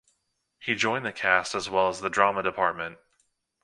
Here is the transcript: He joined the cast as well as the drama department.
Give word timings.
He 0.57 0.73
joined 0.73 1.05
the 1.05 1.11
cast 1.13 1.53
as 1.53 1.69
well 1.69 1.87
as 1.87 2.01
the 2.01 2.09
drama 2.09 2.41
department. 2.41 2.97